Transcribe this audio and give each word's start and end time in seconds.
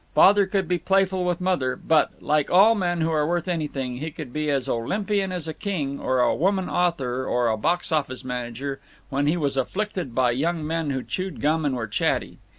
Father 0.15 0.47
could 0.47 0.67
be 0.67 0.79
playful 0.79 1.23
with 1.23 1.39
Mother, 1.39 1.75
but, 1.75 2.23
like 2.23 2.49
all 2.49 2.73
men 2.73 3.01
who 3.01 3.11
are 3.11 3.27
worth 3.27 3.47
anything, 3.47 3.97
he 3.97 4.09
could 4.09 4.33
be 4.33 4.49
as 4.49 4.67
Olympian 4.67 5.31
as 5.31 5.47
a 5.47 5.53
king 5.53 5.99
or 5.99 6.21
a 6.21 6.35
woman 6.35 6.67
author 6.67 7.23
or 7.23 7.49
a 7.49 7.55
box 7.55 7.91
office 7.91 8.25
manager 8.25 8.79
when 9.09 9.27
he 9.27 9.37
was 9.37 9.57
afflicted 9.57 10.15
by 10.15 10.31
young 10.31 10.65
men 10.65 10.89
who 10.89 11.03
chewed 11.03 11.39
gum 11.39 11.65
and 11.65 11.75
were 11.75 11.85
chatty. 11.85 12.39